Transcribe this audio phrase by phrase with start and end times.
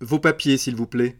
[0.00, 1.18] Vos papiers, s'il vous plaît.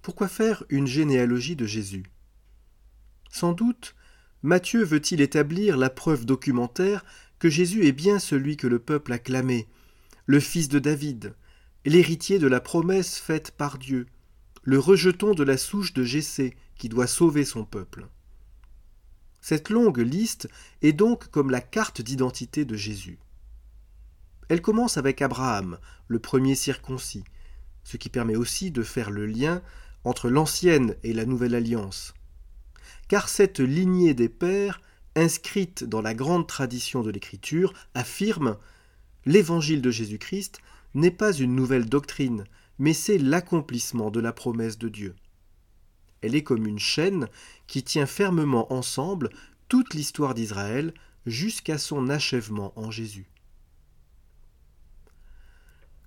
[0.00, 2.04] Pourquoi faire une généalogie de Jésus?
[3.30, 3.94] Sans doute,
[4.42, 7.04] Matthieu veut-il établir la preuve documentaire
[7.38, 9.68] que Jésus est bien celui que le peuple a clamé,
[10.24, 11.34] le fils de David,
[11.84, 14.06] l'héritier de la promesse faite par Dieu,
[14.62, 18.08] le rejeton de la souche de Jessé qui doit sauver son peuple.
[19.42, 20.48] Cette longue liste
[20.80, 23.18] est donc comme la carte d'identité de Jésus.
[24.48, 27.24] Elle commence avec Abraham, le premier circoncis,
[27.82, 29.62] ce qui permet aussi de faire le lien
[30.04, 32.14] entre l'ancienne et la nouvelle alliance.
[33.08, 34.80] Car cette lignée des pères,
[35.16, 38.56] inscrite dans la grande tradition de l'Écriture, affirme
[39.26, 40.58] L'évangile de Jésus-Christ
[40.94, 42.44] n'est pas une nouvelle doctrine,
[42.78, 45.14] mais c'est l'accomplissement de la promesse de Dieu.
[46.20, 47.28] Elle est comme une chaîne
[47.66, 49.30] qui tient fermement ensemble
[49.68, 50.92] toute l'histoire d'Israël
[51.26, 53.26] jusqu'à son achèvement en Jésus.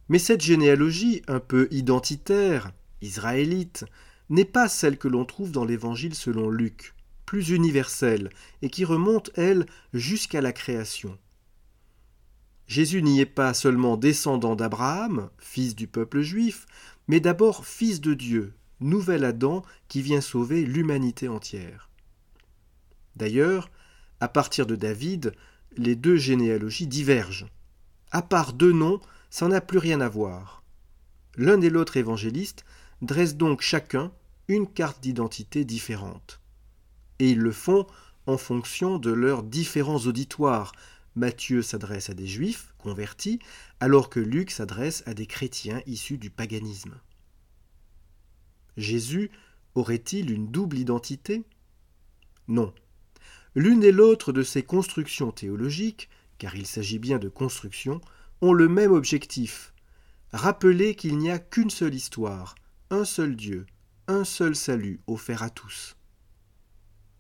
[0.10, 2.72] Mais cette généalogie un peu identitaire,
[3.02, 3.86] israélite,
[4.30, 6.94] n'est pas celle que l'on trouve dans l'Évangile selon Luc,
[7.26, 8.30] plus universelle,
[8.62, 11.18] et qui remonte, elle, jusqu'à la création.
[12.68, 16.66] Jésus n'y est pas seulement descendant d'Abraham, fils du peuple juif,
[17.08, 21.90] mais d'abord fils de Dieu, nouvel Adam qui vient sauver l'humanité entière.
[23.16, 23.72] D'ailleurs,
[24.20, 25.34] à partir de David,
[25.78, 27.48] les deux généalogies divergent.
[28.12, 30.64] À part deux noms, ça n'a plus rien à voir.
[31.36, 32.66] L'un et l'autre évangéliste
[33.02, 34.12] dressent donc chacun
[34.48, 36.40] une carte d'identité différente.
[37.20, 37.86] Et ils le font
[38.26, 40.72] en fonction de leurs différents auditoires.
[41.16, 43.40] Matthieu s'adresse à des juifs convertis,
[43.80, 47.00] alors que Luc s'adresse à des chrétiens issus du paganisme.
[48.78, 49.32] Jésus
[49.76, 51.44] aurait-il une double identité?
[52.48, 52.74] Non.
[53.56, 58.00] L'une et l'autre de ces constructions théologiques, car il s'agit bien de constructions,
[58.42, 59.74] ont le même objectif
[60.32, 62.56] rappeler qu'il n'y a qu'une seule histoire,
[62.90, 63.66] un seul Dieu,
[64.08, 65.97] un seul salut offert à tous.